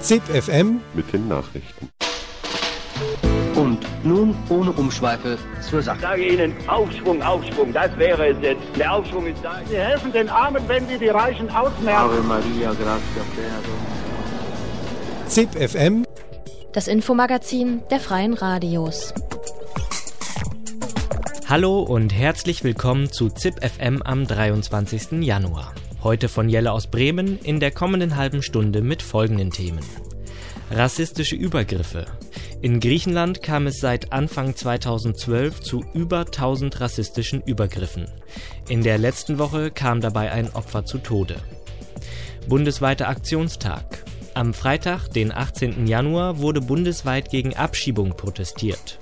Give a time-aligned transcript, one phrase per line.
[0.00, 1.88] ZIP FM mit den Nachrichten.
[3.54, 5.96] Und nun ohne Umschweife zur Sache.
[5.96, 8.62] Ich sage Ihnen, Aufschwung, Aufschwung, das wäre es jetzt.
[8.76, 9.60] Der Aufschwung ist da.
[9.68, 11.88] Sie helfen den Armen, wenn Sie die Reichen ausmerzen.
[11.88, 13.60] Ave Maria, gratia plena
[15.28, 16.04] ZIP FM
[16.72, 19.14] Das Infomagazin der Freien Radios.
[21.48, 25.22] Hallo und herzlich willkommen zu ZIP FM am 23.
[25.22, 25.72] Januar.
[26.04, 29.82] Heute von Jelle aus Bremen in der kommenden halben Stunde mit folgenden Themen.
[30.70, 32.04] Rassistische Übergriffe.
[32.60, 38.06] In Griechenland kam es seit Anfang 2012 zu über 1000 rassistischen Übergriffen.
[38.68, 41.36] In der letzten Woche kam dabei ein Opfer zu Tode.
[42.48, 44.04] Bundesweiter Aktionstag.
[44.34, 45.86] Am Freitag, den 18.
[45.86, 48.98] Januar, wurde bundesweit gegen Abschiebung protestiert.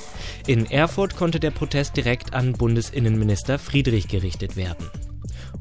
[0.47, 4.89] In Erfurt konnte der Protest direkt an Bundesinnenminister Friedrich gerichtet werden.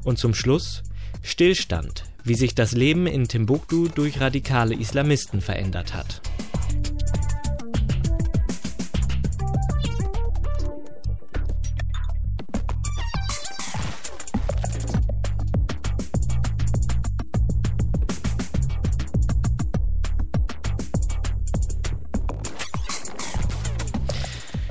[0.04, 0.84] Und zum Schluss
[1.22, 6.20] Stillstand, wie sich das Leben in Timbuktu durch radikale Islamisten verändert hat.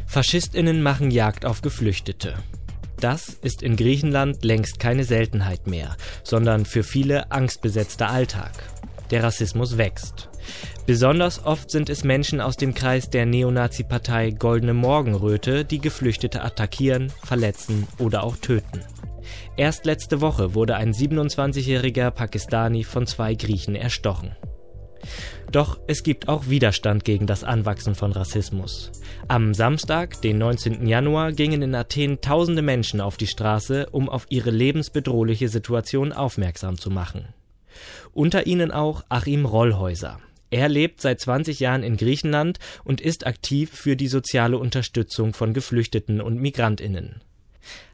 [0.05, 2.35] Faschistinnen machen Jagd auf Geflüchtete.
[3.01, 8.51] Das ist in Griechenland längst keine Seltenheit mehr, sondern für viele angstbesetzter Alltag.
[9.09, 10.29] Der Rassismus wächst.
[10.85, 17.11] Besonders oft sind es Menschen aus dem Kreis der Neonazi-Partei Goldene Morgenröte, die Geflüchtete attackieren,
[17.23, 18.81] verletzen oder auch töten.
[19.57, 24.35] Erst letzte Woche wurde ein 27-jähriger Pakistani von zwei Griechen erstochen.
[25.51, 28.89] Doch es gibt auch Widerstand gegen das Anwachsen von Rassismus.
[29.27, 30.87] Am Samstag, den 19.
[30.87, 36.77] Januar, gingen in Athen tausende Menschen auf die Straße, um auf ihre lebensbedrohliche Situation aufmerksam
[36.77, 37.33] zu machen.
[38.13, 40.19] Unter ihnen auch Achim Rollhäuser.
[40.51, 45.53] Er lebt seit 20 Jahren in Griechenland und ist aktiv für die soziale Unterstützung von
[45.53, 47.21] Geflüchteten und Migrantinnen.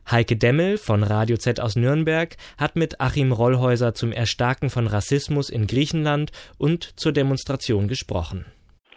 [0.09, 5.49] Heike Demmel von Radio Z aus Nürnberg hat mit Achim Rollhäuser zum Erstarken von Rassismus
[5.49, 8.45] in Griechenland und zur Demonstration gesprochen.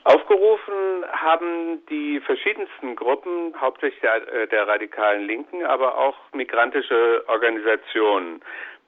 [0.04, 8.40] Aufgerufen haben die verschiedensten Gruppen, hauptsächlich der, äh, der radikalen Linken, aber auch migrantische Organisationen.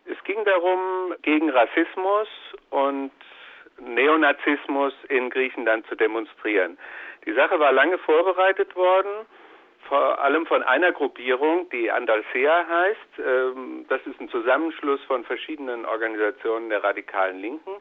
[0.05, 0.78] Es ging darum,
[1.22, 2.28] gegen Rassismus
[2.71, 3.11] und
[3.81, 6.78] Neonazismus in Griechenland zu demonstrieren.
[7.27, 9.27] Die Sache war lange vorbereitet worden
[9.93, 13.29] vor allem von einer Gruppierung, die Andalsea heißt.
[13.29, 17.73] Ähm, das ist ein Zusammenschluss von verschiedenen Organisationen der radikalen Linken.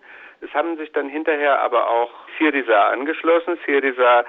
[0.42, 3.58] Es haben sich dann hinterher aber auch Syriza angeschlossen.
[3.66, 4.26] Syriza,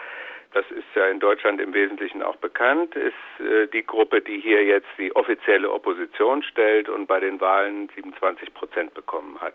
[0.54, 4.64] das ist ja in Deutschland im Wesentlichen auch bekannt, ist äh, die Gruppe, die hier
[4.64, 9.54] jetzt die offizielle Opposition stellt und bei den Wahlen 27 Prozent bekommen hat.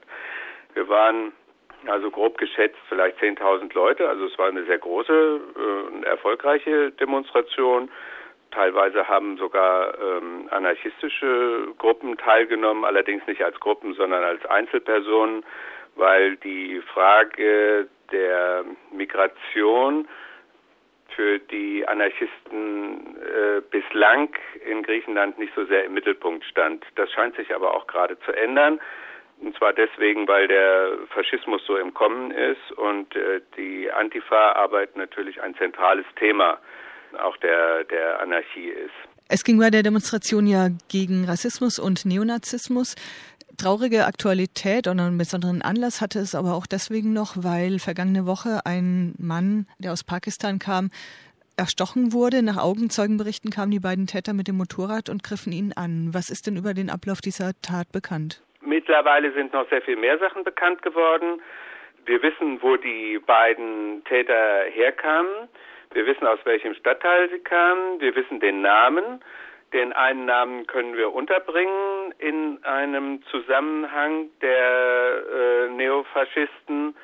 [0.73, 1.31] Wir waren
[1.85, 4.09] also grob geschätzt vielleicht 10.000 Leute.
[4.09, 5.39] Also es war eine sehr große,
[6.03, 7.89] äh, erfolgreiche Demonstration.
[8.51, 15.43] Teilweise haben sogar ähm, anarchistische Gruppen teilgenommen, allerdings nicht als Gruppen, sondern als Einzelpersonen,
[15.95, 20.07] weil die Frage der Migration
[21.09, 24.29] für die Anarchisten äh, bislang
[24.65, 26.85] in Griechenland nicht so sehr im Mittelpunkt stand.
[26.95, 28.79] Das scheint sich aber auch gerade zu ändern.
[29.41, 35.41] Und zwar deswegen, weil der Faschismus so im Kommen ist und äh, die Antifa-Arbeit natürlich
[35.41, 36.59] ein zentrales Thema
[37.15, 38.93] auch der, der Anarchie ist.
[39.29, 42.95] Es ging bei der Demonstration ja gegen Rassismus und Neonazismus.
[43.57, 48.59] Traurige Aktualität und einen besonderen Anlass hatte es aber auch deswegen noch, weil vergangene Woche
[48.65, 50.91] ein Mann, der aus Pakistan kam,
[51.57, 52.43] erstochen wurde.
[52.43, 56.13] Nach Augenzeugenberichten kamen die beiden Täter mit dem Motorrad und griffen ihn an.
[56.13, 58.43] Was ist denn über den Ablauf dieser Tat bekannt?
[58.61, 61.41] Mittlerweile sind noch sehr viel mehr Sachen bekannt geworden.
[62.05, 65.49] Wir wissen, wo die beiden Täter herkamen.
[65.93, 67.99] Wir wissen, aus welchem Stadtteil sie kamen.
[67.99, 69.23] Wir wissen den Namen.
[69.73, 75.23] Den einen Namen können wir unterbringen in einem Zusammenhang der
[75.67, 76.95] äh, Neofaschisten.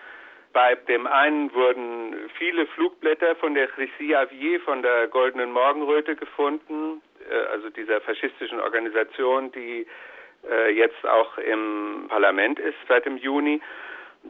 [0.54, 7.02] Bei dem einen wurden viele Flugblätter von der Chrissy Avier, von der Goldenen Morgenröte gefunden,
[7.30, 9.86] äh, also dieser faschistischen Organisation, die
[10.50, 13.62] äh, jetzt auch im Parlament ist seit dem Juni.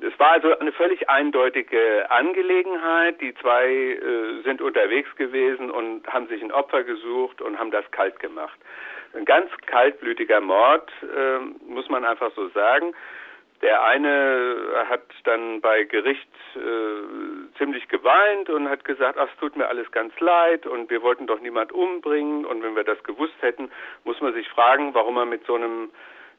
[0.02, 3.22] Es war also eine völlig eindeutige Angelegenheit.
[3.22, 7.90] Die zwei äh, sind unterwegs gewesen und haben sich ein Opfer gesucht und haben das
[7.92, 8.60] kalt gemacht.
[9.16, 12.94] Ein ganz kaltblütiger Mord, äh, muss man einfach so sagen.
[13.62, 19.56] Der eine hat dann bei Gericht äh, ziemlich geweint und hat gesagt, ach, es tut
[19.56, 23.36] mir alles ganz leid und wir wollten doch niemand umbringen und wenn wir das gewusst
[23.40, 23.72] hätten,
[24.04, 25.92] muss man sich fragen, warum er mit so einem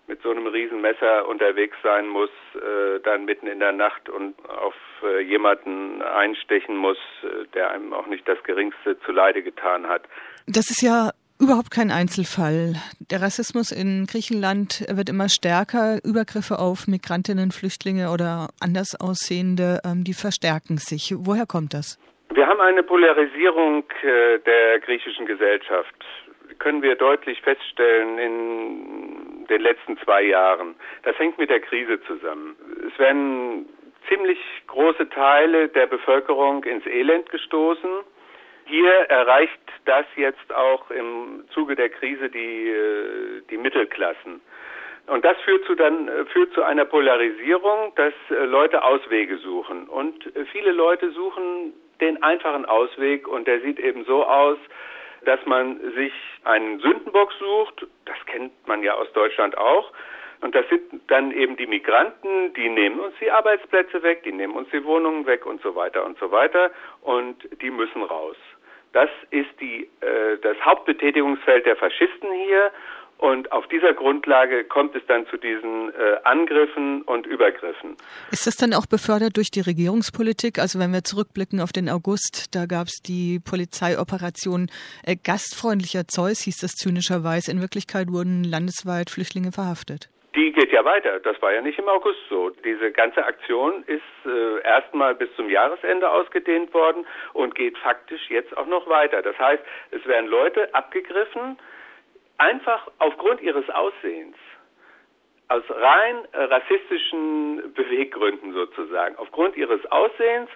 [0.07, 4.75] mit so einem Riesenmesser unterwegs sein muss, äh, dann mitten in der Nacht und auf
[5.03, 10.03] äh, jemanden einstechen muss, äh, der einem auch nicht das geringste zuleide getan hat.
[10.47, 11.11] Das ist ja
[11.41, 12.75] überhaupt kein Einzelfall.
[13.11, 15.99] Der Rassismus in Griechenland wird immer stärker.
[16.05, 21.15] Übergriffe auf Migrantinnen, Flüchtlinge oder anders aussehende, ähm, die verstärken sich.
[21.17, 21.99] Woher kommt das?
[22.33, 25.95] Wir haben eine Polarisierung äh, der griechischen Gesellschaft.
[26.59, 30.75] Können wir deutlich feststellen in den letzten zwei Jahren.
[31.03, 32.57] Das hängt mit der Krise zusammen.
[32.89, 33.69] Es werden
[34.09, 37.91] ziemlich große Teile der Bevölkerung ins Elend gestoßen.
[38.67, 44.41] Hier erreicht das jetzt auch im Zuge der Krise die, äh, die Mittelklassen.
[45.07, 49.87] Und das führt zu dann äh, führt zu einer Polarisierung, dass Leute Auswege suchen.
[49.89, 54.59] Und viele Leute suchen den einfachen Ausweg und der sieht eben so aus,
[55.25, 56.13] dass man sich
[56.45, 59.93] einen Sündenbock sucht, das kennt man ja aus Deutschland auch,
[60.45, 64.55] und das sind dann eben die Migranten, die nehmen uns die Arbeitsplätze weg, die nehmen
[64.55, 66.71] uns die Wohnungen weg und so weiter und so weiter.
[67.01, 68.37] Und die müssen raus.
[68.93, 72.71] Das ist die, äh, das Hauptbetätigungsfeld der Faschisten hier
[73.19, 77.97] und auf dieser Grundlage kommt es dann zu diesen äh, Angriffen und Übergriffen.
[78.31, 80.59] Ist das dann auch befördert durch die Regierungspolitik?
[80.59, 84.69] Also wenn wir zurückblicken auf den August, da gab es die Polizeioperation
[85.05, 87.51] äh, Gastfreundlicher Zeus, hieß das zynischerweise.
[87.51, 90.11] In Wirklichkeit wurden landesweit Flüchtlinge verhaftet.
[90.35, 91.21] Die geht ja weiter.
[91.21, 92.51] Das war ja nicht im August so.
[92.65, 98.57] Diese ganze Aktion ist äh, erstmal bis zum Jahresende ausgedehnt worden und geht faktisch jetzt
[98.57, 99.23] auch noch weiter.
[99.23, 99.63] Das heißt,
[99.93, 101.57] es werden Leute abgegriffen,
[102.39, 104.37] einfach aufgrund ihres Aussehens,
[105.49, 110.49] aus rein äh, rassistischen Beweggründen sozusagen, aufgrund ihres Aussehens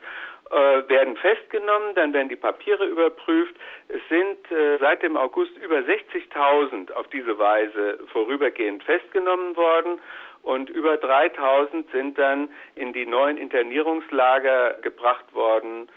[0.50, 3.54] äh, werden festgenommen, dann werden die Papiere überprüft.
[3.88, 10.00] Es sind äh, seit dem August über 60.000 auf diese Weise vorübergehend festgenommen worden
[10.42, 15.90] und über 3.000 sind dann in die neuen Internierungslager gebracht worden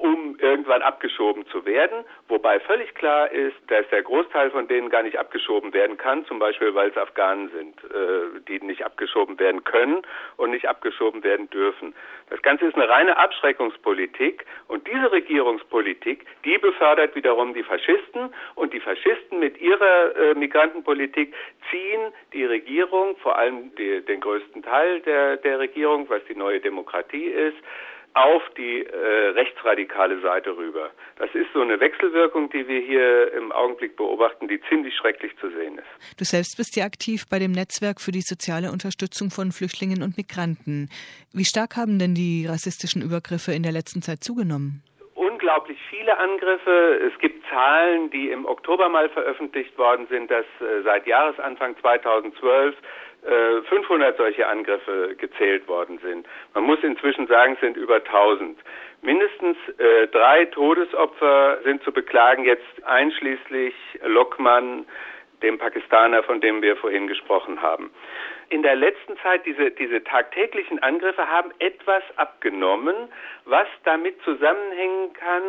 [0.00, 5.02] um irgendwann abgeschoben zu werden, wobei völlig klar ist, dass der Großteil von denen gar
[5.02, 9.64] nicht abgeschoben werden kann, zum Beispiel weil es Afghanen sind, äh, die nicht abgeschoben werden
[9.64, 10.02] können
[10.36, 11.94] und nicht abgeschoben werden dürfen.
[12.30, 18.72] Das Ganze ist eine reine Abschreckungspolitik und diese Regierungspolitik, die befördert wiederum die Faschisten und
[18.72, 21.34] die Faschisten mit ihrer äh, Migrantenpolitik
[21.70, 26.60] ziehen die Regierung, vor allem die, den größten Teil der, der Regierung, was die neue
[26.60, 27.56] Demokratie ist,
[28.16, 30.90] auf die äh, rechtsradikale Seite rüber.
[31.18, 35.50] Das ist so eine Wechselwirkung, die wir hier im Augenblick beobachten, die ziemlich schrecklich zu
[35.50, 36.18] sehen ist.
[36.18, 40.16] Du selbst bist ja aktiv bei dem Netzwerk für die soziale Unterstützung von Flüchtlingen und
[40.16, 40.88] Migranten.
[41.34, 44.82] Wie stark haben denn die rassistischen Übergriffe in der letzten Zeit zugenommen?
[45.14, 46.98] Unglaublich viele Angriffe.
[47.12, 52.74] Es gibt Zahlen, die im Oktober mal veröffentlicht worden sind, dass äh, seit Jahresanfang 2012
[53.68, 56.26] 500 äh, solche Angriffe gezählt worden sind.
[56.54, 58.58] Man muss inzwischen sagen, es sind über 1000.
[59.02, 63.74] Mindestens äh, drei Todesopfer sind zu beklagen, jetzt einschließlich
[64.04, 64.86] Lokman,
[65.42, 67.90] dem Pakistaner, von dem wir vorhin gesprochen haben.
[68.48, 72.94] In der letzten Zeit, diese, diese tagtäglichen Angriffe haben etwas abgenommen,
[73.44, 75.42] was damit zusammenhängen kann,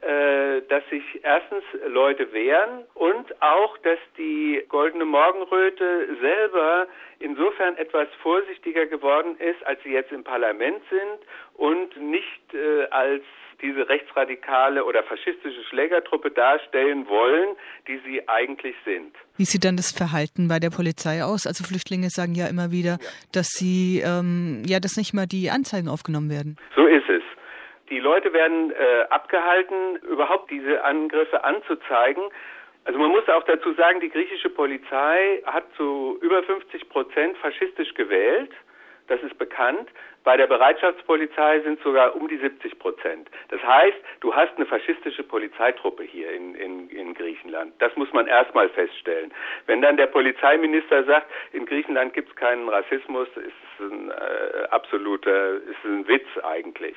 [0.00, 6.86] dass sich erstens Leute wehren und auch, dass die Goldene Morgenröte selber
[7.18, 11.18] insofern etwas vorsichtiger geworden ist, als sie jetzt im Parlament sind
[11.54, 13.22] und nicht äh, als
[13.60, 17.56] diese rechtsradikale oder faschistische Schlägertruppe darstellen wollen,
[17.88, 19.14] die sie eigentlich sind.
[19.36, 21.46] Wie sieht dann das Verhalten bei der Polizei aus?
[21.46, 23.08] Also Flüchtlinge sagen ja immer wieder, ja.
[23.32, 26.56] dass sie ähm, ja, dass nicht mal die Anzeigen aufgenommen werden.
[26.76, 26.97] So ist.
[27.90, 32.24] Die Leute werden äh, abgehalten, überhaupt diese Angriffe anzuzeigen.
[32.84, 37.94] Also man muss auch dazu sagen, die griechische Polizei hat zu über 50 Prozent faschistisch
[37.94, 38.50] gewählt.
[39.08, 39.88] Das ist bekannt.
[40.22, 43.30] Bei der Bereitschaftspolizei sind sogar um die 70 Prozent.
[43.48, 47.72] Das heißt, du hast eine faschistische Polizeitruppe hier in, in, in Griechenland.
[47.78, 49.32] Das muss man erstmal feststellen.
[49.66, 55.54] Wenn dann der Polizeiminister sagt, in Griechenland gibt es keinen Rassismus, ist ein äh, absoluter,
[55.54, 56.96] ist ein Witz eigentlich.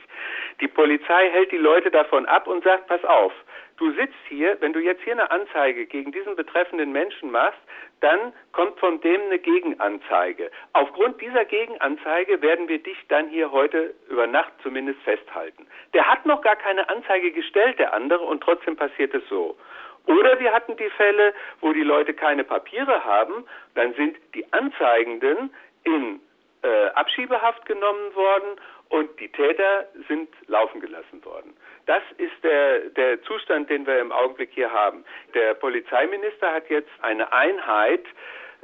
[0.60, 3.34] Die Polizei hält die Leute davon ab und sagt, pass auf,
[3.78, 7.60] du sitzt hier, wenn du jetzt hier eine Anzeige gegen diesen betreffenden Menschen machst,
[8.02, 10.52] dann kommt von dem eine Gegenanzeige.
[10.74, 15.68] Aufgrund dieser Gegenanzeige werden wir dich dann hier heute über Nacht zumindest festhalten.
[15.94, 19.58] Der hat noch gar keine Anzeige gestellt, der andere, und trotzdem passiert es so.
[20.08, 23.46] Oder wir hatten die Fälle, wo die Leute keine Papiere haben,
[23.76, 26.20] dann sind die Anzeigenden in
[26.64, 31.56] äh, Abschiebehaft genommen worden und die Täter sind laufen gelassen worden.
[31.86, 35.04] Das ist der, der Zustand, den wir im Augenblick hier haben.
[35.34, 38.06] Der Polizeiminister hat jetzt eine Einheit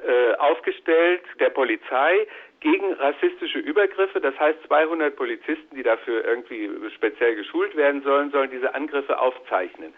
[0.05, 2.27] äh, aufgestellt der Polizei
[2.59, 4.21] gegen rassistische Übergriffe.
[4.21, 9.93] Das heißt, 200 Polizisten, die dafür irgendwie speziell geschult werden sollen, sollen diese Angriffe aufzeichnen.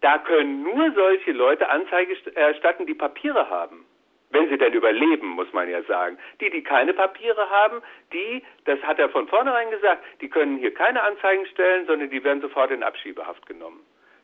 [0.00, 3.86] Da können nur solche Leute Anzeige erstatten, die Papiere haben.
[4.34, 6.18] Wenn sie denn überleben, muss man ja sagen.
[6.40, 7.80] Die, die keine Papiere haben,
[8.12, 12.24] die, das hat er von vornherein gesagt, die können hier keine Anzeigen stellen, sondern die
[12.24, 13.78] werden sofort in Abschiebehaft genommen.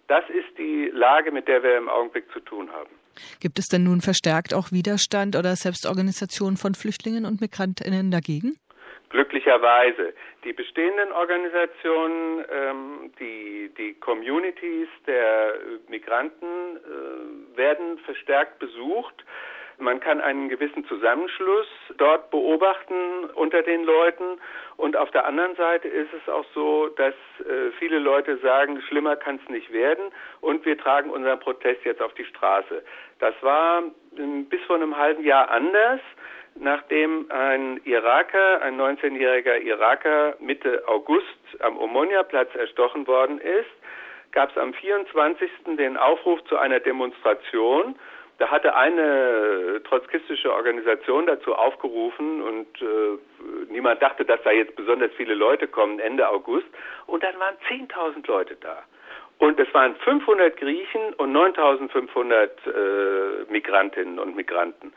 [0.09, 2.91] Das ist die Lage, mit der wir im Augenblick zu tun haben.
[3.41, 8.57] Gibt es denn nun verstärkt auch Widerstand oder Selbstorganisation von Flüchtlingen und Migrantinnen dagegen?
[9.11, 10.13] Glücklicherweise.
[10.43, 15.55] Die bestehenden Organisationen, ähm, die, die Communities der
[15.89, 19.25] Migranten äh, werden verstärkt besucht.
[19.81, 24.41] Man kann einen gewissen Zusammenschluss dort beobachten unter den Leuten.
[24.77, 29.17] Und auf der anderen Seite ist es auch so, dass äh, viele Leute sagen, schlimmer
[29.17, 32.83] kann es nicht werden und wir tragen unseren Protest jetzt auf die Straße.
[33.19, 33.83] Das war
[34.17, 36.01] äh, bis vor einem halben Jahr anders
[36.57, 41.27] nachdem ein Iraker, ein 19-jähriger Iraker Mitte August
[41.61, 43.71] am Omonia-Platz erstochen worden ist,
[44.33, 45.51] gab es am 24.
[45.79, 47.97] den Aufruf zu einer Demonstration
[48.41, 55.11] da hatte eine trotzkistische Organisation dazu aufgerufen und äh, niemand dachte, dass da jetzt besonders
[55.15, 56.67] viele Leute kommen Ende August.
[57.07, 58.83] Und dann waren 10.000 Leute da.
[59.37, 64.93] Und es waren 500 Griechen und 9500 äh, Migrantinnen und Migranten.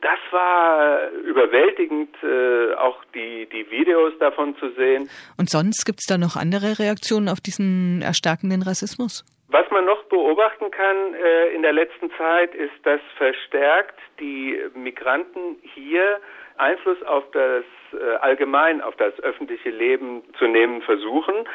[0.00, 5.08] Das war überwältigend, äh, auch die, die Videos davon zu sehen.
[5.36, 9.24] Und sonst gibt es da noch andere Reaktionen auf diesen erstarkenden Rassismus?
[9.50, 15.56] Was man noch beobachten kann äh, in der letzten Zeit ist, dass verstärkt die Migranten
[15.62, 16.20] hier
[16.58, 21.48] Einfluss auf das äh, allgemein auf das öffentliche Leben zu nehmen versuchen.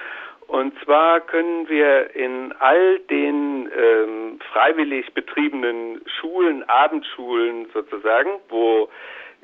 [0.47, 8.89] Und zwar können wir in all den ähm, freiwillig betriebenen Schulen, Abendschulen sozusagen, wo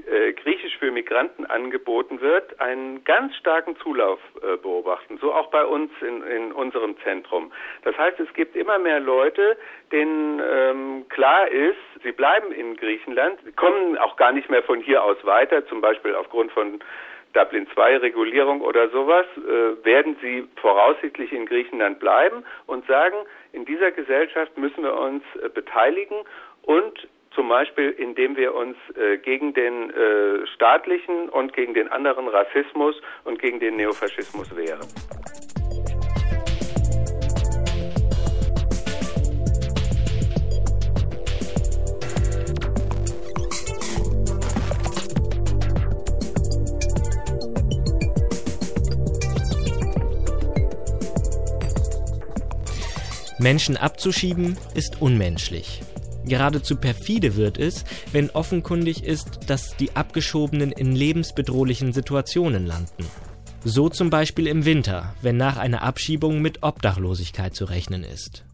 [0.08, 5.18] äh, Griechisch für Migranten angeboten wird, einen ganz starken Zulauf äh, beobachten.
[5.20, 7.52] So auch bei uns in, in unserem Zentrum.
[7.84, 9.58] Das heißt, es gibt immer mehr Leute,
[9.92, 15.04] denen ähm, klar ist, sie bleiben in Griechenland, kommen auch gar nicht mehr von hier
[15.04, 16.80] aus weiter, zum Beispiel aufgrund von
[17.34, 23.18] Dublin II Regulierung oder sowas, äh, werden sie voraussichtlich in Griechenland bleiben und sagen,
[23.52, 26.18] in dieser Gesellschaft müssen wir uns äh, beteiligen
[26.64, 27.08] und
[27.40, 32.96] zum Beispiel indem wir uns äh, gegen den äh, staatlichen und gegen den anderen Rassismus
[33.24, 34.86] und gegen den Neofaschismus wehren.
[53.38, 55.82] Menschen abzuschieben ist unmenschlich.
[56.30, 63.06] Geradezu perfide wird es, wenn offenkundig ist, dass die Abgeschobenen in lebensbedrohlichen Situationen landen.
[63.66, 68.46] So zum Beispiel im Winter, wenn nach einer Abschiebung mit Obdachlosigkeit zu rechnen ist.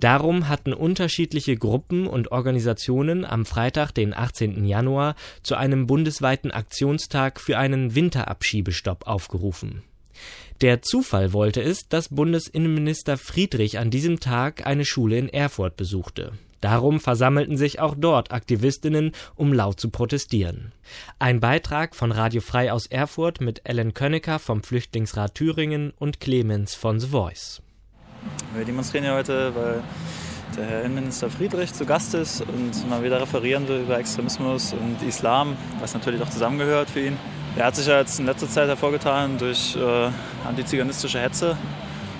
[0.00, 4.64] Darum hatten unterschiedliche Gruppen und Organisationen am Freitag, den 18.
[4.64, 5.14] Januar,
[5.44, 9.82] zu einem bundesweiten Aktionstag für einen Winterabschiebestopp aufgerufen.
[10.60, 16.32] Der Zufall wollte es, dass Bundesinnenminister Friedrich an diesem Tag eine Schule in Erfurt besuchte.
[16.62, 20.72] Darum versammelten sich auch dort Aktivistinnen, um laut zu protestieren.
[21.18, 26.76] Ein Beitrag von Radio Frei aus Erfurt mit Ellen Könnecker vom Flüchtlingsrat Thüringen und Clemens
[26.76, 27.60] von The Voice.
[28.54, 29.82] Wir demonstrieren ja heute, weil
[30.56, 35.02] der Herr Innenminister Friedrich zu Gast ist und mal wieder referieren will über Extremismus und
[35.02, 37.16] Islam, was natürlich auch zusammengehört für ihn.
[37.56, 40.10] Er hat sich ja jetzt in letzter Zeit hervorgetan durch äh,
[40.46, 41.56] antiziganistische Hetze,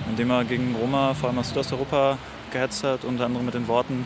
[0.09, 2.17] indem er gegen Roma, vor allem aus Südosteuropa,
[2.51, 4.05] gehetzt hat, unter anderem mit den Worten,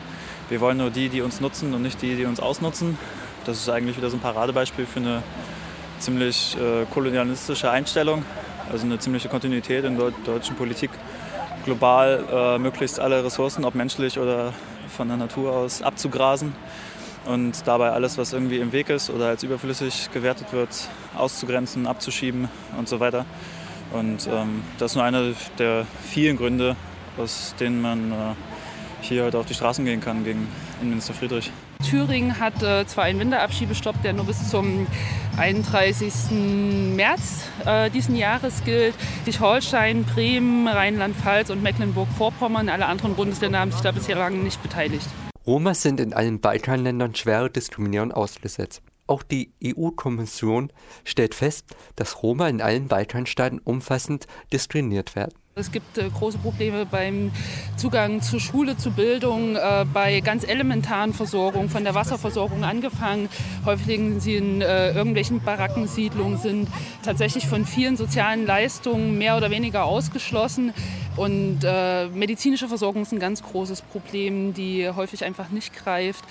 [0.49, 2.97] wir wollen nur die, die uns nutzen und nicht die, die uns ausnutzen.
[3.45, 5.23] Das ist eigentlich wieder so ein Paradebeispiel für eine
[5.99, 8.23] ziemlich äh, kolonialistische Einstellung,
[8.71, 10.91] also eine ziemliche Kontinuität in der deutschen Politik,
[11.65, 14.53] global äh, möglichst alle Ressourcen, ob menschlich oder
[14.95, 16.53] von der Natur aus, abzugrasen
[17.25, 20.69] und dabei alles, was irgendwie im Weg ist oder als überflüssig gewertet wird,
[21.15, 23.25] auszugrenzen, abzuschieben und so weiter.
[23.91, 26.75] Und ähm, das ist nur einer der vielen Gründe,
[27.17, 28.15] aus denen man äh,
[29.01, 30.47] hier heute auf die Straßen gehen kann gegen
[30.79, 31.51] Innenminister Friedrich.
[31.87, 34.87] Thüringen hat äh, zwar einen Winterabschiebestopp, der nur bis zum
[35.37, 36.31] 31.
[36.95, 38.95] März äh, diesen Jahres gilt.
[39.37, 45.07] Schleswig-Holstein, Bremen, Rheinland-Pfalz und Mecklenburg-Vorpommern, alle anderen Bundesländer haben sich da bisher lange nicht beteiligt.
[45.45, 48.81] Roma sind in allen Balkanländern schwere Diskriminierung ausgesetzt.
[49.05, 50.71] Auch die EU-Kommission
[51.05, 55.33] stellt fest, dass Roma in allen Balkanstaaten umfassend diskriminiert werden.
[55.57, 57.31] Es gibt äh, große Probleme beim
[57.77, 63.27] Zugang zur Schule, zur Bildung, äh, bei ganz elementaren Versorgungen, von der Wasserversorgung angefangen.
[63.65, 66.67] Häufig liegen sie in äh, irgendwelchen Barackensiedlungen, sind
[67.01, 70.73] tatsächlich von vielen sozialen Leistungen mehr oder weniger ausgeschlossen.
[71.15, 76.23] Und äh, medizinische Versorgung ist ein ganz großes Problem, die häufig einfach nicht greift.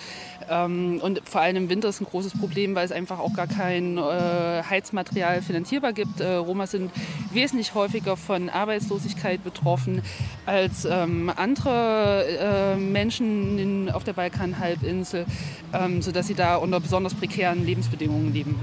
[0.49, 3.49] Ähm, und vor allem im Winter ist ein großes Problem, weil es einfach auch gar
[3.49, 6.21] kein äh, Heizmaterial finanzierbar gibt.
[6.21, 6.93] Äh, Roma sind
[7.33, 10.03] wesentlich häufiger von Arbeitslosigkeit betroffen
[10.45, 15.27] als ähm, andere äh, Menschen in, auf der Balkanhalbinsel,
[15.73, 18.61] ähm, sodass sie da unter besonders prekären Lebensbedingungen leben.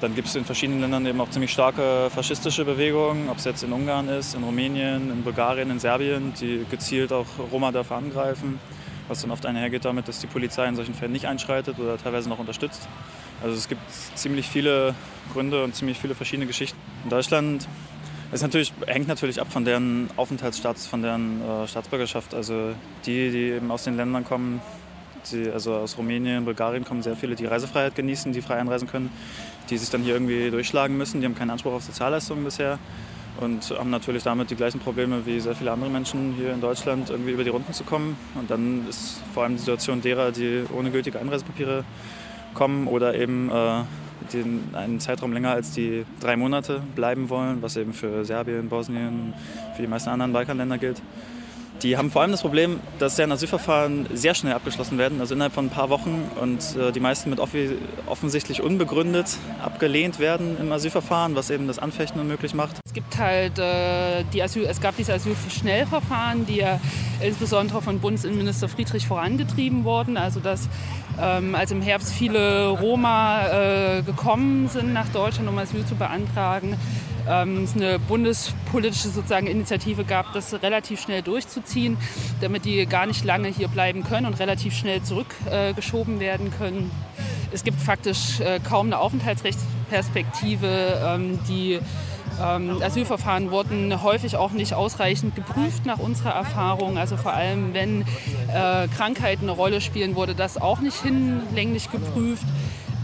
[0.00, 3.62] Dann gibt es in verschiedenen Ländern eben auch ziemlich starke faschistische Bewegungen, ob es jetzt
[3.62, 8.58] in Ungarn ist, in Rumänien, in Bulgarien, in Serbien, die gezielt auch Roma dafür angreifen,
[9.08, 12.30] was dann oft einhergeht damit, dass die Polizei in solchen Fällen nicht einschreitet oder teilweise
[12.30, 12.88] noch unterstützt.
[13.42, 13.82] Also es gibt
[14.14, 14.94] ziemlich viele
[15.32, 16.78] Gründe und ziemlich viele verschiedene Geschichten.
[17.04, 17.68] In Deutschland
[18.32, 22.34] es natürlich, hängt natürlich ab von deren Aufenthaltsstatus, von deren äh, Staatsbürgerschaft.
[22.34, 22.74] Also
[23.06, 24.60] die, die eben aus den Ländern kommen,
[25.30, 29.10] die, also aus Rumänien, Bulgarien kommen sehr viele, die Reisefreiheit genießen, die frei einreisen können,
[29.68, 31.20] die sich dann hier irgendwie durchschlagen müssen.
[31.20, 32.78] Die haben keinen Anspruch auf Sozialleistungen bisher
[33.40, 37.10] und haben natürlich damit die gleichen Probleme wie sehr viele andere Menschen hier in Deutschland,
[37.10, 38.16] irgendwie über die Runden zu kommen.
[38.34, 41.84] Und dann ist vor allem die Situation derer, die ohne gültige Einreisepapiere
[42.54, 43.82] kommen oder eben äh,
[44.32, 49.34] den, einen Zeitraum länger als die drei Monate bleiben wollen, was eben für Serbien, Bosnien,
[49.76, 51.02] für die meisten anderen Balkanländer gilt.
[51.82, 55.54] Die haben vor allem das Problem, dass deren Asylverfahren sehr schnell abgeschlossen werden, also innerhalb
[55.54, 57.40] von ein paar Wochen und äh, die meisten mit
[58.06, 62.76] offensichtlich unbegründet abgelehnt werden im Asylverfahren, was eben das Anfechten unmöglich macht.
[62.84, 66.80] Es gibt halt äh, die Asyl, es gab diese Asylschnellverfahren, die ja
[67.20, 70.68] insbesondere von Bundesinnenminister Friedrich vorangetrieben wurden, also dass
[71.18, 76.76] ähm, als im Herbst viele Roma äh, gekommen sind nach Deutschland, um Asyl zu beantragen,
[77.30, 81.96] ähm, es eine bundespolitische sozusagen Initiative gab, das relativ schnell durchzuziehen,
[82.40, 86.90] damit die gar nicht lange hier bleiben können und relativ schnell zurückgeschoben äh, werden können.
[87.52, 91.80] Es gibt faktisch äh, kaum eine Aufenthaltsrechtsperspektive, ähm, die
[92.42, 96.96] ähm, Asylverfahren wurden häufig auch nicht ausreichend geprüft nach unserer Erfahrung.
[96.96, 102.44] Also vor allem, wenn äh, Krankheiten eine Rolle spielen, wurde das auch nicht hinlänglich geprüft.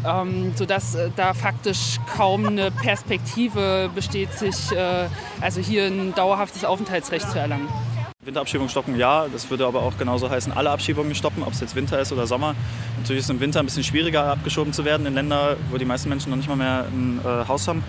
[0.06, 5.08] Ähm, sodass äh, da faktisch kaum eine Perspektive besteht, sich äh,
[5.40, 7.68] also hier ein dauerhaftes Aufenthaltsrecht zu erlangen.
[8.24, 9.26] Winterabschiebung stoppen, ja.
[9.32, 12.26] Das würde aber auch genauso heißen, alle Abschiebungen stoppen, ob es jetzt Winter ist oder
[12.26, 12.54] Sommer.
[12.98, 15.84] Natürlich ist es im Winter ein bisschen schwieriger, abgeschoben zu werden in Länder, wo die
[15.84, 17.82] meisten Menschen noch nicht mal mehr ein äh, Haus haben.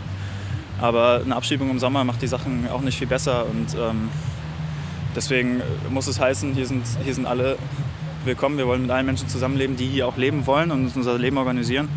[0.79, 3.45] Aber eine Abschiebung im Sommer macht die Sachen auch nicht viel besser.
[3.45, 4.09] Und ähm,
[5.15, 7.57] deswegen muss es heißen, hier sind, hier sind alle
[8.27, 8.57] willkommen.
[8.57, 11.87] Wir wollen mit allen Menschen zusammenleben, die hier auch leben wollen und unser Leben organisieren.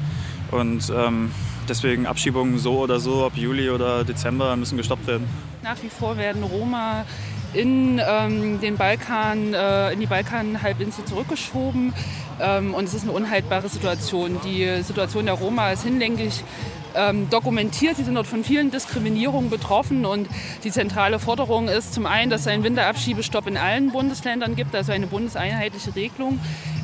[0.52, 1.32] Und ähm,
[1.68, 5.28] deswegen Abschiebungen so oder so, ob Juli oder Dezember, müssen gestoppt werden.
[5.62, 7.04] Nach wie vor werden Roma
[7.52, 11.92] in ähm, den Balkan, äh, in die Balkanhalbinsel zurückgeschoben.
[12.40, 14.38] Ähm, und es ist eine unhaltbare Situation.
[14.44, 16.44] Die Situation der Roma ist hinlänglich
[16.94, 17.96] ähm, dokumentiert.
[17.96, 20.28] Sie sind dort von vielen Diskriminierungen betroffen und
[20.64, 24.92] die zentrale Forderung ist zum einen, dass es einen Winterabschiebestopp in allen Bundesländern gibt, also
[24.92, 26.40] eine bundeseinheitliche Regelung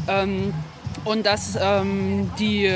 [0.08, 0.54] ähm,
[1.04, 2.70] und dass ähm, die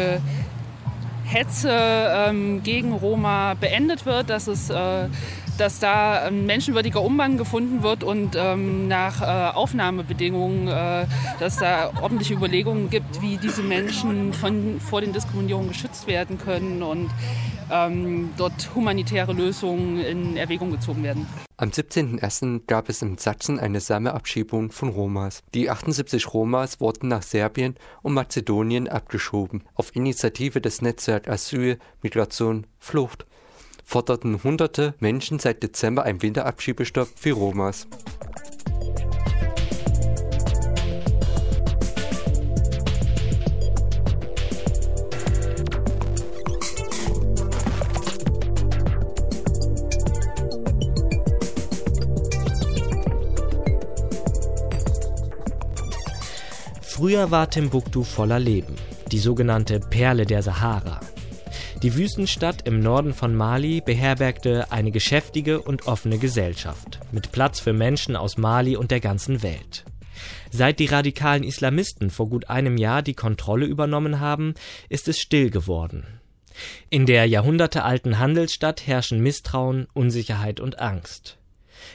[1.30, 5.08] Hetze ähm, gegen Roma beendet wird, dass es äh,
[5.60, 11.06] dass da ein menschenwürdiger Umgang gefunden wird und ähm, nach äh, Aufnahmebedingungen, äh,
[11.38, 16.82] dass da ordentliche Überlegungen gibt, wie diese Menschen von, vor den Diskriminierungen geschützt werden können
[16.82, 17.10] und
[17.70, 21.26] ähm, dort humanitäre Lösungen in Erwägung gezogen werden.
[21.58, 22.62] Am 17.01.
[22.66, 25.42] gab es in Sachsen eine Sammelabschiebung von Romas.
[25.52, 32.66] Die 78 Romas wurden nach Serbien und Mazedonien abgeschoben, auf Initiative des Netzwerks Asyl, Migration,
[32.78, 33.26] Flucht
[33.90, 37.88] forderten hunderte Menschen seit Dezember einen Winterabschiebestopp für Romas.
[56.80, 58.76] Früher war Timbuktu voller Leben,
[59.10, 61.00] die sogenannte Perle der Sahara.
[61.82, 67.72] Die Wüstenstadt im Norden von Mali beherbergte eine geschäftige und offene Gesellschaft mit Platz für
[67.72, 69.86] Menschen aus Mali und der ganzen Welt.
[70.50, 74.52] Seit die radikalen Islamisten vor gut einem Jahr die Kontrolle übernommen haben,
[74.90, 76.20] ist es still geworden.
[76.90, 81.38] In der jahrhundertealten Handelsstadt herrschen Misstrauen, Unsicherheit und Angst.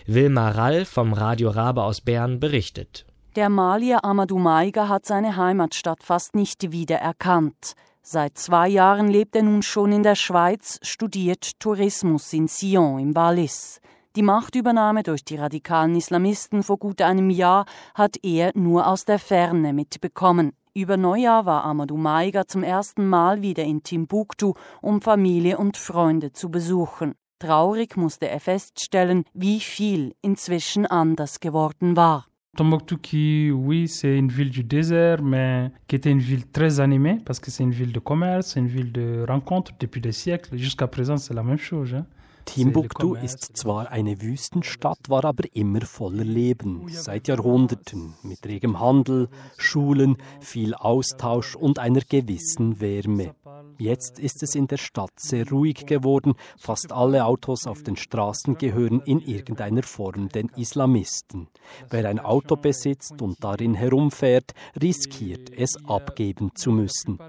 [0.08, 3.06] Wilma Rall vom Radio Rabe aus Bern berichtet.
[3.36, 7.76] Der Malier Amadou Maiga hat seine Heimatstadt fast nicht wiedererkannt.
[8.08, 13.15] Seit zwei Jahren lebt er nun schon in der Schweiz, studiert Tourismus in Sion im
[13.15, 13.82] Wallis.
[14.15, 17.65] Die Machtübernahme durch die radikalen Islamisten vor gut einem Jahr
[17.96, 20.52] hat er nur aus der Ferne mitbekommen.
[20.76, 26.32] Über Neujahr war Amadou Maiga zum ersten Mal wieder in Timbuktu, um Familie und Freunde
[26.32, 27.15] zu besuchen.
[27.39, 32.28] Traurig musste er feststellen, wie viel inzwischen anders geworden war.
[32.56, 37.18] Tombouctou qui, oui, c'est une ville du désert, mais qui était une ville très animée
[37.26, 40.58] parce que c'est une ville de commerce, c'est une ville de rencontres depuis des siècles.
[40.58, 41.94] Jusqu'à présent, c'est la même chose.
[41.94, 42.06] Hein.
[42.46, 49.30] Timbuktu ist zwar eine Wüstenstadt, war aber immer voller Leben, seit Jahrhunderten, mit regem Handel,
[49.58, 53.36] Schulen, viel Austausch und einer gewissen Wärme.
[53.78, 58.58] Jetzt ist es in der Stadt sehr ruhig geworden, fast alle Autos auf den Straßen
[58.58, 61.48] gehören in irgendeiner Form den Islamisten.
[61.90, 67.20] Wer ein Auto besitzt und darin herumfährt, riskiert es abgeben zu müssen.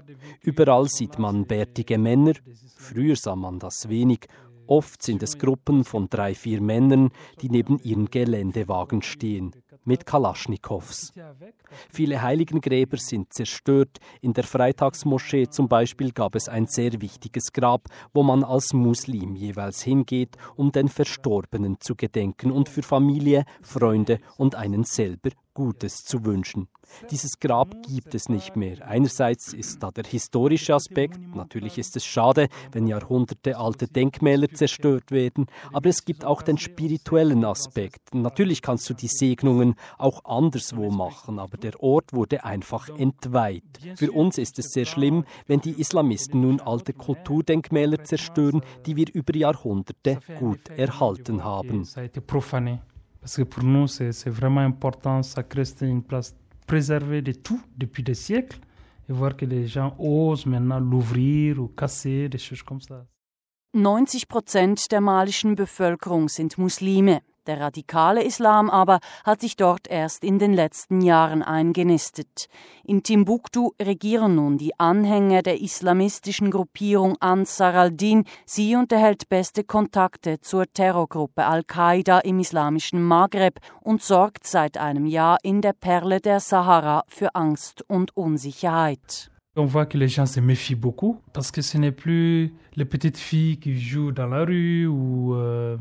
[0.41, 2.33] Überall sieht man bärtige Männer,
[2.77, 4.27] früher sah man das wenig,
[4.67, 7.09] Oft sind es Gruppen von drei, vier Männern,
[7.41, 9.53] die neben ihren Geländewagen stehen,
[9.85, 11.13] mit Kalaschnikows.
[11.89, 13.99] Viele Heiligengräber sind zerstört.
[14.21, 19.35] In der Freitagsmoschee zum Beispiel gab es ein sehr wichtiges Grab, wo man als Muslim
[19.35, 26.05] jeweils hingeht, um den Verstorbenen zu gedenken und für Familie, Freunde und einen selber Gutes
[26.05, 26.67] zu wünschen.
[27.09, 28.87] Dieses Grab gibt es nicht mehr.
[28.87, 35.47] Einerseits ist da der historische Aspekt, natürlich ist es schade, wenn jahrhundertealte Denkmäler zerstört werden,
[35.73, 38.13] aber es gibt auch den spirituellen Aspekt.
[38.13, 43.63] Natürlich kannst du die Segnungen auch anderswo machen, aber der Ort wurde einfach entweiht.
[43.95, 49.07] Für uns ist es sehr schlimm, wenn die Islamisten nun alte Kulturdenkmäler zerstören, die wir
[49.11, 51.87] über Jahrhunderte gut erhalten haben.
[53.27, 56.33] Parce que pour nous, c'est vraiment important, ça reste une place
[56.65, 58.57] préservée de tout depuis des siècles
[59.09, 63.05] et voir que les gens osent maintenant l'ouvrir ou casser, des choses comme ça.
[63.73, 67.19] 90 Prozent der malischen Bevölkerung sind Muslime.
[67.47, 72.49] Der radikale Islam aber hat sich dort erst in den letzten Jahren eingenistet.
[72.83, 78.25] In Timbuktu regieren nun die Anhänger der islamistischen Gruppierung Ansar al-Din.
[78.45, 85.37] Sie unterhält beste Kontakte zur Terrorgruppe Al-Qaida im islamischen Maghreb und sorgt seit einem Jahr
[85.41, 89.31] in der Perle der Sahara für Angst und Unsicherheit.
[89.55, 93.17] On voit que les gens se méfient beaucoup parce que ce n'est plus les petites
[93.17, 95.77] filles qui jouent dans la rue ou euh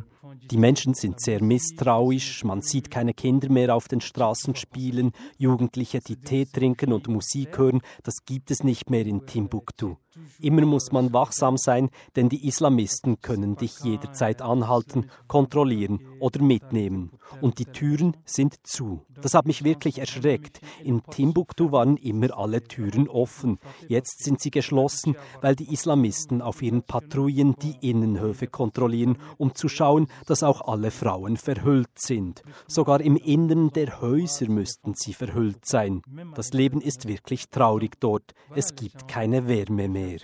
[0.51, 6.01] die Menschen sind sehr misstrauisch, man sieht keine Kinder mehr auf den Straßen spielen, Jugendliche,
[6.01, 9.97] die Tee trinken und Musik hören, das gibt es nicht mehr in Timbuktu.
[10.41, 17.11] Immer muss man wachsam sein, denn die Islamisten können dich jederzeit anhalten, kontrollieren oder mitnehmen.
[17.41, 19.03] Und die Türen sind zu.
[19.21, 20.61] Das hat mich wirklich erschreckt.
[20.83, 23.59] In Timbuktu waren immer alle Türen offen.
[23.89, 29.69] Jetzt sind sie geschlossen, weil die Islamisten auf ihren Patrouillen die Innenhöfe kontrollieren, um zu
[29.69, 32.43] schauen, dass auch alle Frauen verhüllt sind.
[32.67, 36.03] Sogar im Innern der Häuser müssten sie verhüllt sein.
[36.35, 38.33] Das Leben ist wirklich traurig dort.
[38.55, 40.19] Es gibt keine Wärme mehr.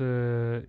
[0.00, 0.62] Euh.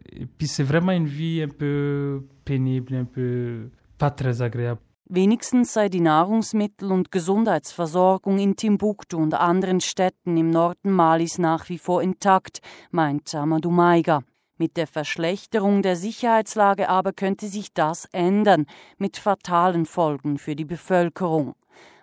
[5.11, 11.67] Wenigstens sei die Nahrungsmittel- und Gesundheitsversorgung in Timbuktu und anderen Städten im Norden Malis nach
[11.69, 12.59] wie vor intakt,
[12.91, 14.21] meint Amadou Maiga.
[14.61, 18.65] Mit der Verschlechterung der Sicherheitslage aber könnte sich das ändern,
[18.97, 21.55] mit fatalen Folgen für die Bevölkerung.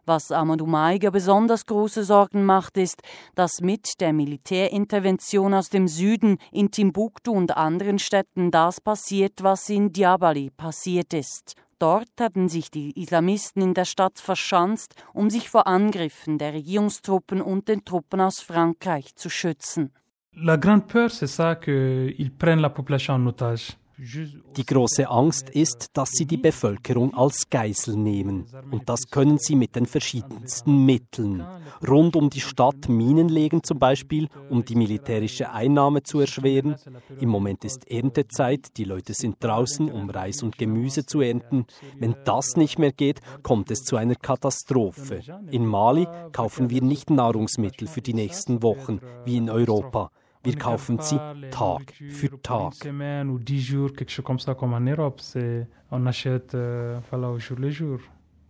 [0.07, 3.03] Was Amadou Maiga besonders große Sorgen macht, ist,
[3.35, 9.69] dass mit der Militärintervention aus dem Süden in Timbuktu und anderen Städten das passiert, was
[9.69, 11.57] in Diabali passiert ist.
[11.79, 17.43] Dort hatten sich die Islamisten in der Stadt verschanzt, um sich vor Angriffen der Regierungstruppen
[17.43, 19.93] und den Truppen aus Frankreich zu schützen.
[20.39, 23.79] La grande peur, c'est ça qu'ils prennent la population en otage.
[23.99, 28.45] Die große Angst ist, dass sie die Bevölkerung als Geisel nehmen.
[28.71, 31.43] Und das können sie mit den verschiedensten Mitteln.
[31.89, 36.77] Rund um die Stadt Minen legen zum Beispiel, um die militärische Einnahme zu erschweren.
[37.21, 41.65] Im Moment ist Erntezeit, die Leute sind draußen, um Reis und Gemüse zu ernten.
[41.99, 45.21] Wenn das nicht mehr geht, kommt es zu einer Katastrophe.
[45.51, 50.11] In Mali kaufen wir nicht Nahrungsmittel für die nächsten Wochen, wie in Europa.
[50.47, 51.19] Wir kaufen sie
[51.51, 52.75] Tag für Tag.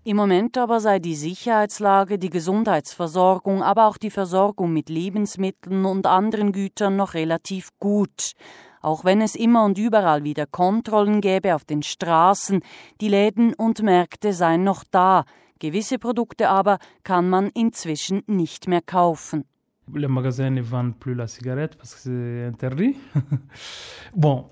[0.05, 6.07] Im Moment aber sei die Sicherheitslage, die Gesundheitsversorgung, aber auch die Versorgung mit Lebensmitteln und
[6.07, 8.33] anderen Gütern noch relativ gut.
[8.83, 12.61] Auch wenn es immer und überall wieder Kontrollen gäbe auf den Straßen,
[13.01, 15.25] die Läden und Märkte seien noch da.
[15.59, 19.45] Gewisse Produkte aber kann man inzwischen nicht mehr kaufen.
[19.95, 22.97] Les magasins ne vendent plus la cigarette parce que c'est interdit.
[24.17, 24.47] bon,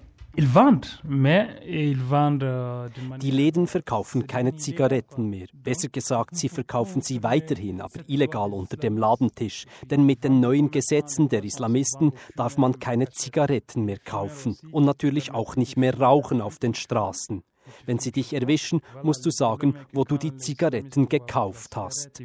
[3.20, 5.46] Die Läden verkaufen keine Zigaretten mehr.
[5.52, 9.66] Besser gesagt, sie verkaufen sie weiterhin, aber illegal unter dem Ladentisch.
[9.88, 15.32] Denn mit den neuen Gesetzen der Islamisten darf man keine Zigaretten mehr kaufen und natürlich
[15.32, 17.44] auch nicht mehr rauchen auf den Straßen.
[17.86, 22.20] Wenn sie dich erwischen, musst du sagen, wo du die Zigaretten gekauft hast.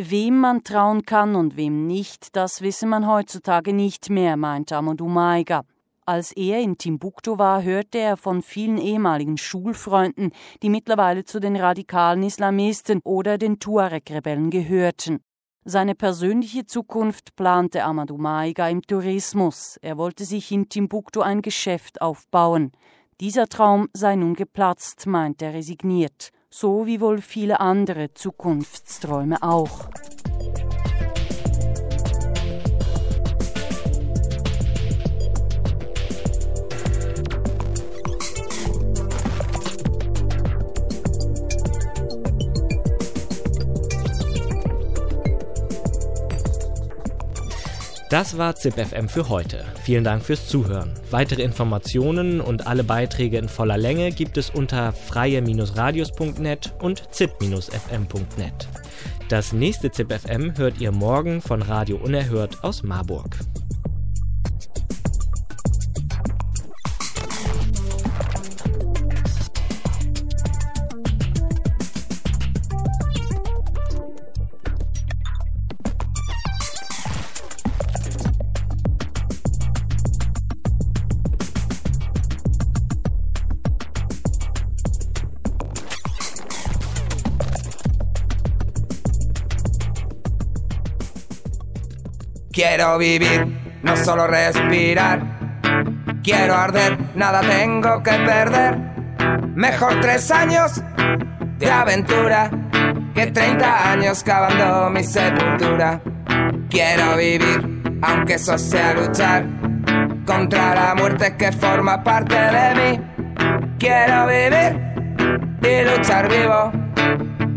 [0.00, 5.08] Wem man trauen kann und wem nicht, das wisse man heutzutage nicht mehr, meint Amadou
[5.08, 5.64] Maiga.
[6.06, 10.30] Als er in Timbuktu war, hörte er von vielen ehemaligen Schulfreunden,
[10.62, 15.18] die mittlerweile zu den radikalen Islamisten oder den Tuareg-Rebellen gehörten.
[15.64, 19.78] Seine persönliche Zukunft plante Amadou Maiga im Tourismus.
[19.82, 22.70] Er wollte sich in Timbuktu ein Geschäft aufbauen.
[23.20, 29.88] Dieser Traum sei nun geplatzt, meint er resigniert, so wie wohl viele andere Zukunftsträume auch.
[48.08, 49.66] Das war ZipFM für heute.
[49.82, 50.94] Vielen Dank fürs Zuhören.
[51.10, 58.68] Weitere Informationen und alle Beiträge in voller Länge gibt es unter freie-radios.net und zip-fm.net.
[59.28, 63.36] Das nächste ZipFM hört ihr morgen von Radio Unerhört aus Marburg.
[92.78, 93.44] Quiero vivir,
[93.82, 95.18] no solo respirar.
[96.22, 98.78] Quiero arder, nada tengo que perder.
[99.56, 100.80] Mejor tres años
[101.58, 102.48] de aventura
[103.16, 106.00] que 30 años cavando mi sepultura.
[106.70, 109.44] Quiero vivir, aunque eso sea luchar
[110.24, 113.00] contra la muerte que forma parte de mí.
[113.80, 114.80] Quiero vivir
[115.62, 116.70] y luchar vivo.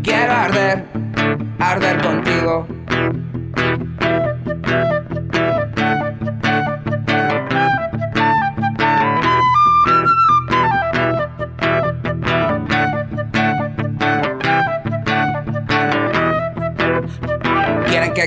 [0.02, 0.84] Quiero arder,
[1.60, 2.81] arder contigo.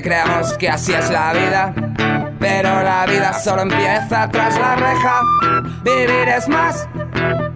[0.06, 1.74] Creamos que así es la vida.
[2.38, 5.20] Pero la vida solo empieza tras la reja.
[5.82, 6.88] Vivir es más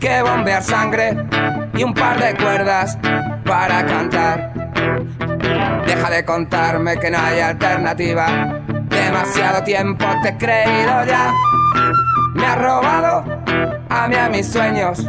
[0.00, 1.16] que bombear sangre
[1.74, 2.98] y un par de cuerdas
[3.44, 4.52] para cantar.
[5.86, 8.26] Deja de contarme que no hay alternativa.
[8.88, 11.32] Demasiado tiempo te he creído ya.
[12.34, 13.24] Me ha robado
[13.88, 15.08] a mí a mis sueños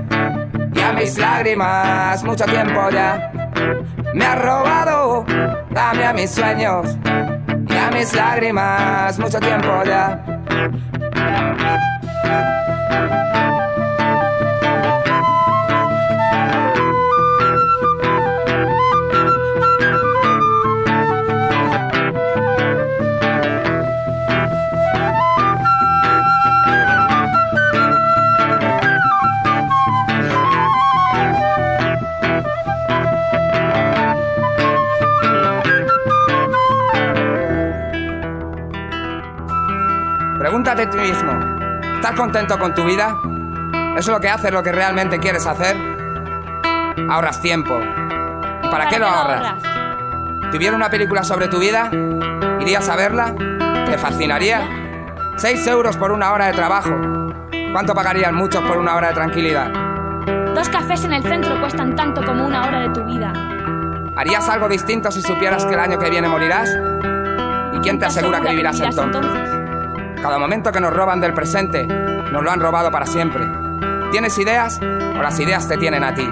[0.76, 3.32] y a mis lágrimas mucho tiempo ya.
[4.14, 5.26] Me ha robado
[5.76, 7.00] a mí a mis sueños
[7.92, 10.31] mis lágrimas mucho tiempo ya.
[42.12, 43.18] ¿Estás contento con tu vida?
[43.96, 45.78] ¿Eso es lo que haces lo que realmente quieres hacer?
[47.10, 47.80] Ahorras tiempo.
[48.64, 49.62] ¿Y para, qué lo ahorras?
[50.52, 51.90] ¿Tuviera una película sobre tu vida?
[52.60, 53.34] ¿Irías a verla?
[53.86, 54.62] ¿Te fascinaría?
[55.38, 56.92] 6 euros por una hora de trabajo.
[57.72, 59.72] ¿Cuánto pagarían muchos por una hora de tranquilidad?
[60.54, 63.32] Dos cafés en el centro cuestan tanto como una hora de tu vida.
[64.18, 66.70] ¿Harías algo distinto si supieras que el año que viene morirás?
[67.74, 69.61] ¿Y quién te asegura que vivirás entonces?
[70.22, 73.44] Cada momento que nos roban del presente, nos lo han robado para siempre.
[74.12, 76.28] ¿Tienes ideas o las ideas te tienen a ti?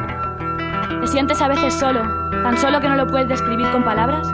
[1.02, 2.02] ¿Te sientes a veces solo,
[2.44, 4.28] tan solo que no lo puedes describir con palabras?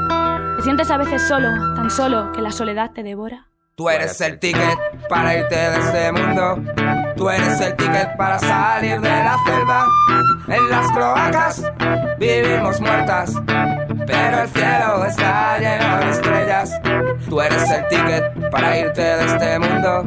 [0.58, 3.48] ¿Te sientes a veces solo, tan solo que la soledad te devora?
[3.76, 4.78] Tú eres el ticket
[5.10, 6.62] para irte de este mundo.
[7.16, 9.86] Tú eres el ticket para salir de la celda.
[10.48, 11.72] En las cloacas
[12.18, 13.34] vivimos muertas,
[14.06, 16.82] pero el cielo está lleno de estrellas.
[17.30, 20.04] Tú eres el ticket para irte de este mundo.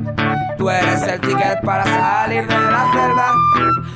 [0.56, 3.32] Tú eres el ticket para salir de la celda.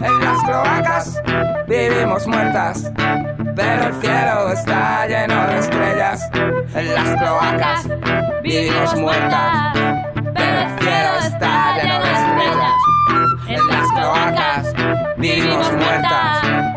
[0.01, 1.23] En las cloacas
[1.67, 2.91] vivimos muertas.
[3.55, 6.31] Pero el cielo está lleno de estrellas.
[6.75, 7.89] En las cloacas
[8.43, 9.73] vivimos muertas.
[10.35, 12.73] Pero el cielo está lleno de estrellas.
[13.49, 14.75] En las cloacas
[15.19, 16.72] vivimos muertas.